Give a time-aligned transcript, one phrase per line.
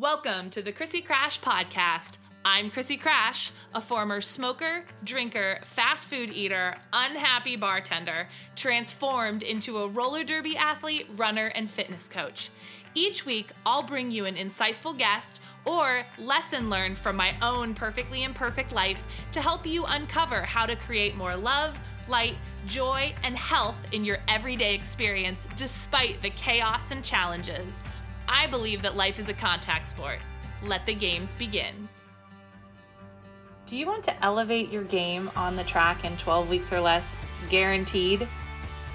[0.00, 2.12] Welcome to the Krissy Krash Podcast.
[2.42, 8.26] I'm Krissy Krash, a former smoker, drinker, fast food eater, unhappy bartender,
[8.56, 12.48] transformed into a roller derby athlete, runner, and fitness coach.
[12.94, 18.22] Each week, I'll bring you an insightful guest or lesson learned from my own perfectly
[18.22, 21.78] imperfect life to help you uncover how to create more love,
[22.08, 22.36] light,
[22.66, 27.70] joy, and health in your everyday experience despite the chaos and challenges.
[28.32, 30.20] I believe that life is a contact sport.
[30.64, 31.88] Let the games begin.
[33.66, 37.04] Do you want to elevate your game on the track in 12 weeks or less?
[37.50, 38.28] Guaranteed?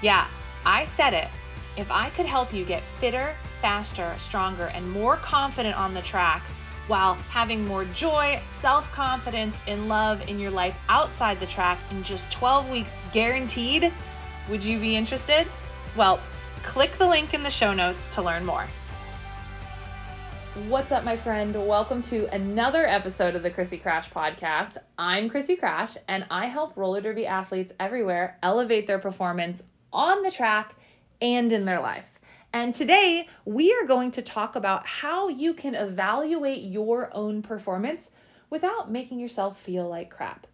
[0.00, 0.26] Yeah,
[0.64, 1.28] I said it.
[1.76, 6.42] If I could help you get fitter, faster, stronger, and more confident on the track
[6.86, 12.02] while having more joy, self confidence, and love in your life outside the track in
[12.02, 13.92] just 12 weeks, guaranteed,
[14.48, 15.46] would you be interested?
[15.94, 16.20] Well,
[16.62, 18.66] click the link in the show notes to learn more.
[20.56, 21.54] What's up, my friend?
[21.54, 24.78] Welcome to another episode of the Krissy Krash podcast.
[24.96, 30.30] I'm Krissy Krash, and I help roller derby athletes everywhere elevate their performance on the
[30.30, 30.74] track
[31.20, 32.08] and in their life.
[32.54, 38.08] And today we are going to talk about how you can evaluate your own performance
[38.48, 40.46] without making yourself feel like crap.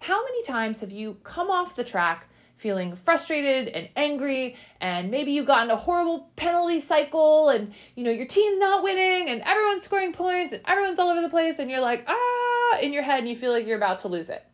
[0.00, 2.28] How many times have you come off the track
[2.60, 8.04] feeling frustrated and angry and maybe you got in a horrible penalty cycle and you
[8.04, 11.58] know your team's not winning and everyone's scoring points and everyone's all over the place
[11.58, 14.28] and you're like ah in your head and you feel like you're about to lose
[14.28, 14.44] it.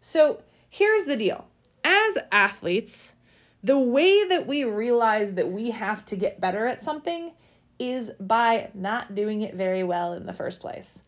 [0.00, 1.46] So here's the deal.
[1.84, 3.12] As athletes,
[3.62, 7.32] the way that we realize that we have to get better at something
[7.78, 10.98] is by not doing it very well in the first place.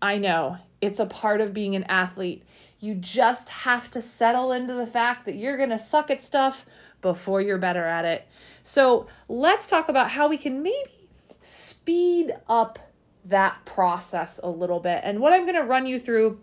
[0.00, 2.42] I know it's a part of being an athlete.
[2.80, 6.66] You just have to settle into the fact that you're going to suck at stuff
[7.00, 8.26] before you're better at it.
[8.64, 11.08] So, let's talk about how we can maybe
[11.40, 12.78] speed up
[13.26, 15.00] that process a little bit.
[15.04, 16.40] And what I'm going to run you through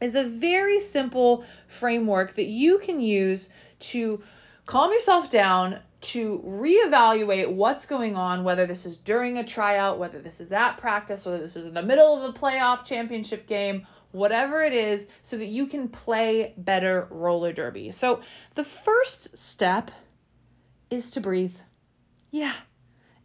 [0.00, 3.48] is a very simple framework that you can use
[3.78, 4.22] to
[4.66, 10.20] calm yourself down, to reevaluate what's going on, whether this is during a tryout, whether
[10.20, 13.86] this is at practice, whether this is in the middle of a playoff championship game,
[14.12, 17.90] whatever it is, so that you can play better roller derby.
[17.90, 18.20] So,
[18.54, 19.90] the first step
[20.88, 21.54] is to breathe.
[22.30, 22.54] Yeah,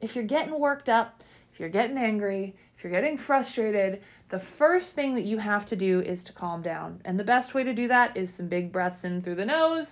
[0.01, 4.95] if you're getting worked up, if you're getting angry, if you're getting frustrated, the first
[4.95, 7.00] thing that you have to do is to calm down.
[7.05, 9.88] And the best way to do that is some big breaths in through the nose,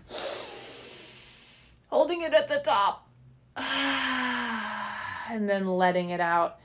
[1.92, 3.08] holding it at the top,
[3.56, 6.58] and then letting it out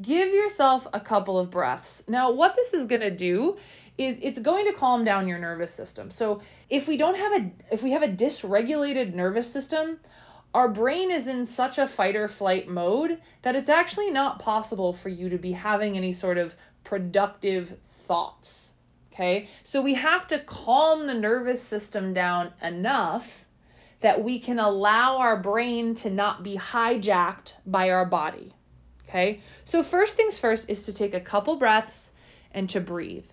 [0.00, 2.02] give yourself a couple of breaths.
[2.08, 3.56] Now, what this is going to do
[3.96, 6.10] is it's going to calm down your nervous system.
[6.10, 9.98] So, if we don't have a if we have a dysregulated nervous system,
[10.52, 14.92] our brain is in such a fight or flight mode that it's actually not possible
[14.92, 18.72] for you to be having any sort of productive thoughts.
[19.12, 19.48] Okay?
[19.62, 23.43] So, we have to calm the nervous system down enough
[24.04, 28.52] that we can allow our brain to not be hijacked by our body.
[29.08, 32.12] Okay, so first things first is to take a couple breaths
[32.52, 33.24] and to breathe.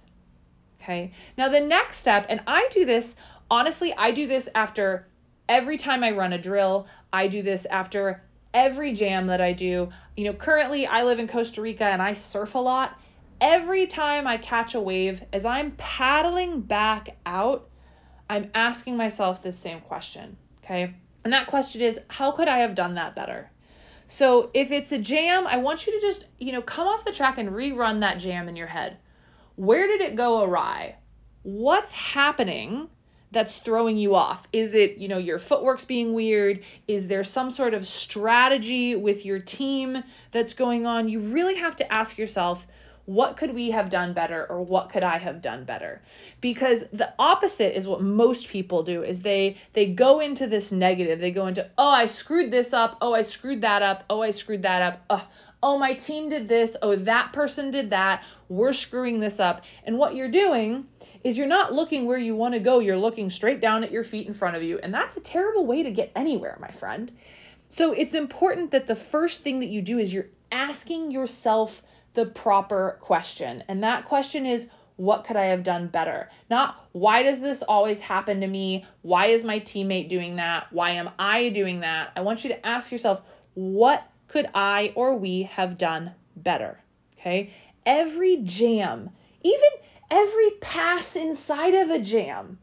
[0.81, 3.15] Okay, now the next step, and I do this,
[3.49, 5.05] honestly, I do this after
[5.49, 9.89] every time I run a drill, I do this after every jam that I do.
[10.15, 12.97] You know, currently I live in Costa Rica and I surf a lot.
[13.41, 17.67] Every time I catch a wave, as I'm paddling back out,
[18.29, 20.37] I'm asking myself this same question.
[20.63, 23.49] Okay, and that question is, how could I have done that better?
[24.07, 27.13] So if it's a jam, I want you to just, you know, come off the
[27.13, 28.97] track and rerun that jam in your head.
[29.55, 30.95] Where did it go awry?
[31.43, 32.89] What's happening
[33.31, 34.45] that's throwing you off?
[34.51, 36.63] Is it, you know, your footwork's being weird?
[36.87, 41.07] Is there some sort of strategy with your team that's going on?
[41.07, 42.67] You really have to ask yourself,
[43.05, 46.01] what could we have done better or what could i have done better?
[46.39, 51.19] Because the opposite is what most people do is they they go into this negative.
[51.19, 52.97] They go into oh i screwed this up.
[53.01, 54.03] Oh i screwed that up.
[54.09, 55.03] Oh i screwed that up.
[55.09, 55.27] Oh,
[55.63, 56.75] oh my team did this.
[56.81, 58.23] Oh that person did that.
[58.49, 59.63] We're screwing this up.
[59.83, 60.87] And what you're doing
[61.23, 62.79] is you're not looking where you want to go.
[62.79, 64.79] You're looking straight down at your feet in front of you.
[64.79, 67.11] And that's a terrible way to get anywhere my friend.
[67.69, 71.81] So it's important that the first thing that you do is you're asking yourself
[72.13, 73.63] the proper question.
[73.67, 74.67] And that question is,
[74.97, 76.29] what could I have done better?
[76.49, 78.85] Not why does this always happen to me?
[79.01, 80.71] Why is my teammate doing that?
[80.71, 82.11] Why am I doing that?
[82.15, 83.21] I want you to ask yourself,
[83.53, 86.79] what could I or we have done better?
[87.19, 87.51] Okay?
[87.85, 89.09] Every jam,
[89.41, 89.69] even
[90.11, 92.59] every pass inside of a jam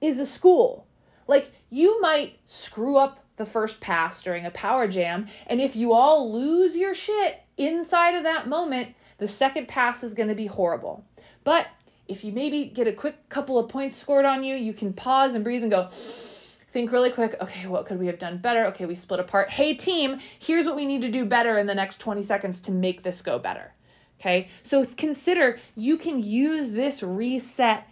[0.00, 0.86] is a school.
[1.26, 5.92] Like you might screw up the first pass during a power jam, and if you
[5.92, 10.46] all lose your shit inside of that moment, the second pass is going to be
[10.46, 11.04] horrible.
[11.44, 11.66] But
[12.08, 15.34] if you maybe get a quick couple of points scored on you, you can pause
[15.34, 15.88] and breathe and go,
[16.72, 18.66] think really quick, okay, what could we have done better?
[18.66, 19.48] Okay, we split apart.
[19.48, 22.72] Hey, team, here's what we need to do better in the next 20 seconds to
[22.72, 23.72] make this go better.
[24.20, 27.86] Okay, so consider you can use this reset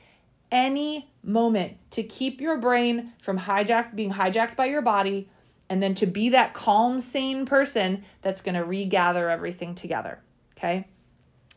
[0.51, 5.29] any moment to keep your brain from hijacked being hijacked by your body
[5.69, 10.19] and then to be that calm sane person that's going to regather everything together
[10.57, 10.87] okay?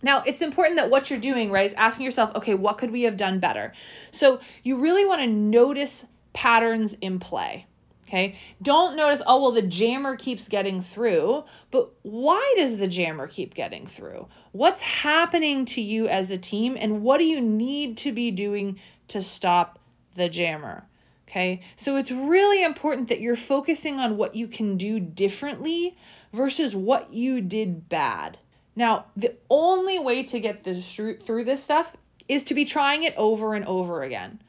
[0.01, 3.03] Now it's important that what you're doing right is asking yourself okay what could we
[3.03, 3.73] have done better?
[4.11, 7.65] So you really want to notice patterns in play
[8.07, 8.37] okay?
[8.61, 13.53] Don't notice oh well the jammer keeps getting through but why does the jammer keep
[13.53, 14.27] getting through?
[14.51, 18.79] What's happening to you as a team and what do you need to be doing
[19.09, 19.79] to stop
[20.15, 20.87] the jammer.
[21.27, 25.97] Okay, so it's really important that you're focusing on what you can do differently
[26.33, 28.37] versus what you did bad.
[28.75, 31.91] Now, the only way to get this through this stuff
[32.27, 34.39] is to be trying it over and over again.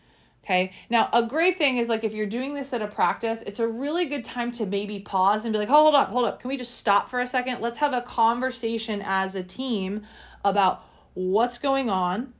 [0.44, 0.73] Okay.
[0.90, 3.67] Now, a great thing is like if you're doing this at a practice, it's a
[3.67, 6.40] really good time to maybe pause and be like, oh, hold up, hold up.
[6.40, 7.61] Can we just stop for a second?
[7.61, 10.06] Let's have a conversation as a team
[10.44, 10.84] about
[11.14, 12.32] what's going on,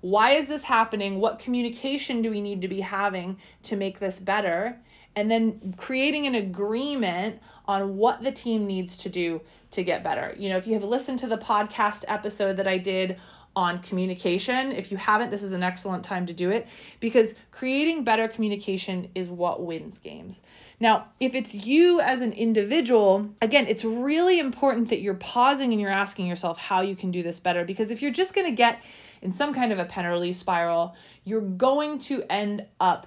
[0.00, 1.20] why is this happening?
[1.20, 4.78] What communication do we need to be having to make this better?
[5.16, 9.40] And then creating an agreement on what the team needs to do
[9.72, 10.34] to get better.
[10.38, 13.18] You know, if you have listened to the podcast episode that I did
[13.56, 16.68] on communication, if you haven't, this is an excellent time to do it
[17.00, 20.42] because creating better communication is what wins games.
[20.78, 25.80] Now, if it's you as an individual, again, it's really important that you're pausing and
[25.80, 28.54] you're asking yourself how you can do this better because if you're just going to
[28.54, 28.80] get
[29.22, 33.06] in some kind of a penalty spiral, you're going to end up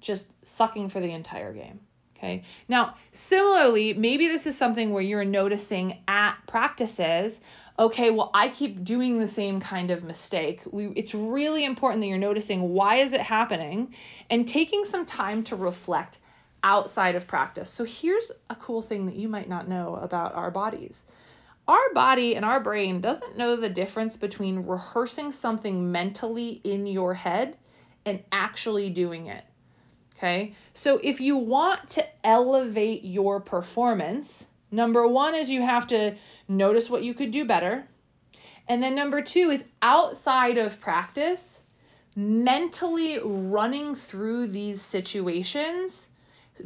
[0.00, 1.80] just sucking for the entire game.
[2.16, 2.42] Okay.
[2.68, 7.38] Now, similarly, maybe this is something where you're noticing at practices,
[7.78, 10.60] okay, well, I keep doing the same kind of mistake.
[10.70, 13.94] We, it's really important that you're noticing why is it happening
[14.28, 16.18] and taking some time to reflect
[16.62, 17.70] outside of practice.
[17.70, 21.00] So here's a cool thing that you might not know about our bodies
[21.70, 27.14] our body and our brain doesn't know the difference between rehearsing something mentally in your
[27.14, 27.56] head
[28.04, 29.44] and actually doing it.
[30.16, 30.56] Okay?
[30.74, 36.16] So if you want to elevate your performance, number 1 is you have to
[36.48, 37.86] notice what you could do better.
[38.66, 41.60] And then number 2 is outside of practice,
[42.16, 46.08] mentally running through these situations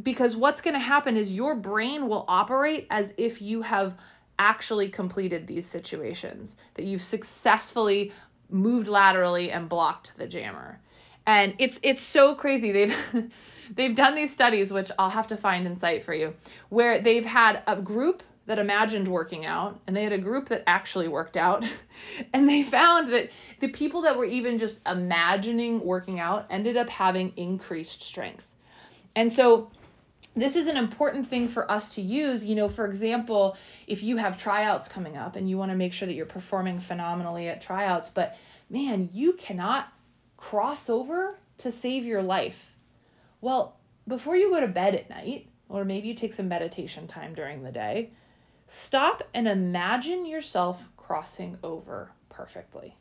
[0.03, 3.97] because what's going to happen is your brain will operate as if you have
[4.39, 8.13] actually completed these situations, that you've successfully
[8.51, 10.81] moved laterally and blocked the jammer.
[11.27, 12.73] And it's it's so crazy.
[12.73, 12.97] They've
[13.75, 16.35] they've done these studies, which I'll have to find in cite for you,
[16.69, 20.63] where they've had a group that imagined working out and they had a group that
[20.67, 21.65] actually worked out
[22.35, 26.91] and they found that the people that were even just imagining working out ended up
[26.91, 28.47] having increased strength.
[29.17, 29.71] And so
[30.37, 32.45] this is an important thing for us to use.
[32.45, 35.93] You know, for example, if you have tryouts coming up and you want to make
[35.93, 38.37] sure that you're performing phenomenally at tryouts, but
[38.69, 39.93] man, you cannot
[40.37, 42.75] cross over to save your life.
[43.41, 43.77] Well,
[44.09, 47.63] before you go to bed at night, or maybe you take some meditation time during
[47.63, 48.11] the day,
[48.67, 52.97] stop and imagine yourself crossing over perfectly.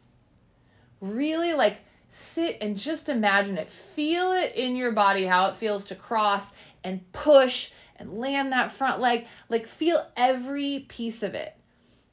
[1.01, 1.77] Really like
[2.09, 3.69] sit and just imagine it.
[3.69, 6.49] Feel it in your body how it feels to cross
[6.83, 9.25] and push and land that front leg.
[9.49, 11.55] Like feel every piece of it.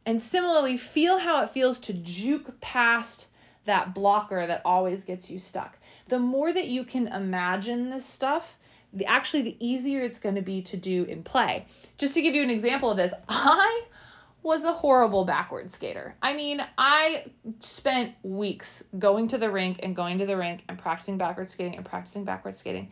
[0.07, 3.27] And similarly, feel how it feels to juke past
[3.67, 5.79] that blocker that always gets you stuck.
[6.09, 8.57] The more that you can imagine this stuff,
[8.93, 11.67] the actually the easier it's going to be to do in play.
[11.99, 13.85] Just to give you an example of this, I
[14.43, 16.15] was a horrible backward skater.
[16.23, 17.27] I mean, I
[17.61, 21.77] spent weeks going to the rink and going to the rink and practicing backward skating
[21.77, 22.91] and practicing backward skating.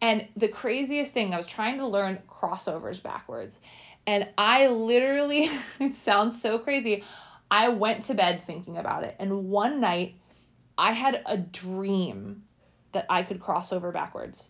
[0.00, 3.60] And the craziest thing, I was trying to learn crossovers backwards.
[4.06, 5.50] And I literally,
[5.80, 7.04] it sounds so crazy,
[7.50, 9.16] I went to bed thinking about it.
[9.18, 10.14] And one night,
[10.78, 12.42] I had a dream
[12.92, 14.48] that I could cross over backwards.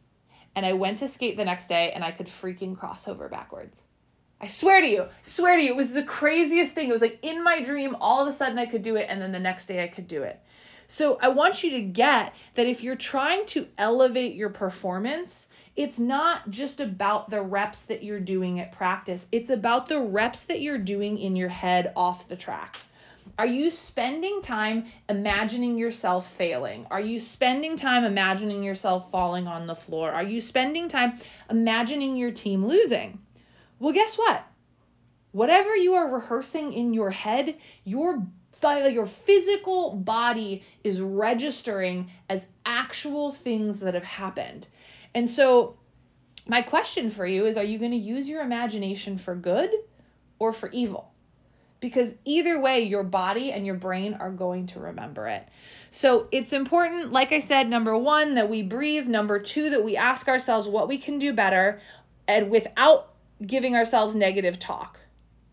[0.55, 3.83] And I went to skate the next day and I could freaking cross over backwards.
[4.39, 6.91] I swear to you, swear to you, it was the craziest thing.
[6.91, 9.21] It was like in my dream, all of a sudden I could do it, and
[9.21, 10.39] then the next day I could do it.
[10.89, 15.99] So I want you to get that if you're trying to elevate your performance, it's
[15.99, 20.61] not just about the reps that you're doing at practice, it's about the reps that
[20.61, 22.77] you're doing in your head off the track.
[23.39, 26.87] Are you spending time imagining yourself failing?
[26.91, 30.13] Are you spending time imagining yourself falling on the floor?
[30.13, 31.19] Are you spending time
[31.51, 33.19] imagining your team losing?
[33.79, 34.45] Well, guess what?
[35.33, 38.27] Whatever you are rehearsing in your head, your
[38.63, 44.67] your physical body is registering as actual things that have happened.
[45.15, 45.77] And so,
[46.49, 49.71] my question for you is are you going to use your imagination for good
[50.39, 51.13] or for evil?
[51.81, 55.47] Because either way, your body and your brain are going to remember it.
[55.91, 59.07] So it's important, like I said, number one, that we breathe.
[59.07, 61.81] Number two, that we ask ourselves what we can do better
[62.27, 63.13] and without
[63.45, 64.99] giving ourselves negative talk,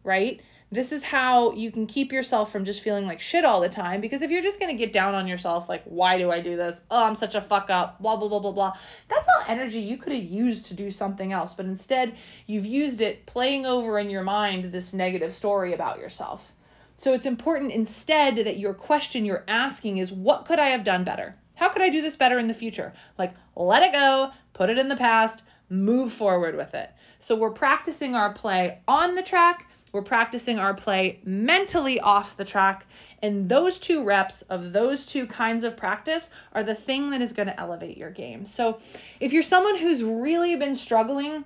[0.03, 0.41] right?
[0.71, 4.01] This is how you can keep yourself from just feeling like shit all the time.
[4.01, 6.55] Because if you're just going to get down on yourself, like, why do I do
[6.55, 6.81] this?
[6.89, 8.73] Oh, I'm such a fuck up, blah, blah, blah, blah, blah.
[9.07, 11.53] That's all energy you could have used to do something else.
[11.53, 12.15] But instead,
[12.47, 16.51] you've used it playing over in your mind this negative story about yourself.
[16.97, 21.03] So it's important instead that your question you're asking is, what could I have done
[21.03, 21.35] better?
[21.53, 22.93] How could I do this better in the future?
[23.19, 26.91] Like, let it go, put it in the past, move forward with it.
[27.19, 32.43] So we're practicing our play on the track we're practicing our play mentally off the
[32.43, 32.87] track.
[33.21, 37.31] And those two reps of those two kinds of practice are the thing that is
[37.31, 38.47] going to elevate your game.
[38.47, 38.79] So
[39.19, 41.45] if you're someone who's really been struggling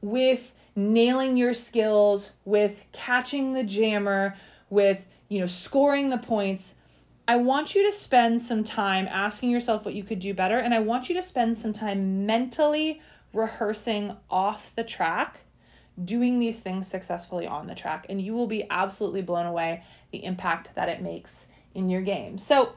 [0.00, 4.36] with nailing your skills, with catching the jammer,
[4.70, 6.72] with, you know, scoring the points,
[7.28, 10.58] I want you to spend some time asking yourself what you could do better.
[10.58, 13.02] And I want you to spend some time mentally
[13.32, 15.38] rehearsing off the track
[16.04, 20.24] doing these things successfully on the track, and you will be absolutely blown away the
[20.24, 22.38] impact that it makes in your game.
[22.38, 22.72] So,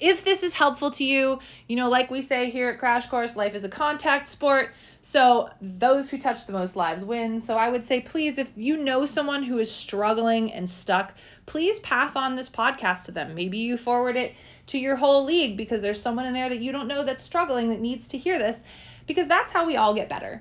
[0.00, 3.34] if this is helpful to you, you know, like we say here at Krash Course,
[3.34, 4.70] life is a contact sport.
[5.02, 7.40] So, those who touch the most lives win.
[7.40, 11.14] So, I would say, please, if you know someone who is struggling and stuck,
[11.46, 13.34] please pass on this podcast to them.
[13.34, 14.34] Maybe you forward it
[14.68, 17.70] to your whole league because there's someone in there that you don't know that's struggling
[17.70, 18.60] that needs to hear this
[19.08, 20.40] because that's how we all get better.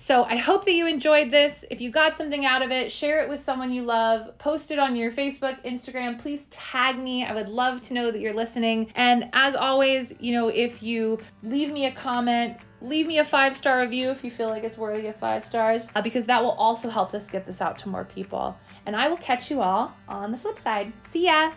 [0.00, 1.64] So I hope that you enjoyed this.
[1.70, 4.38] If you got something out of it, share it with someone you love.
[4.38, 6.20] Post it on your Facebook, Instagram.
[6.20, 7.24] Please tag me.
[7.24, 8.92] I would love to know that you're listening.
[8.94, 13.56] And as always, you know, if you leave me a comment, leave me a five
[13.56, 16.52] star review if you feel like it's worthy of five stars, uh, because that will
[16.52, 18.56] also help us get this out to more people.
[18.86, 20.92] And I will catch you all on the flip side.
[21.10, 21.50] See ya!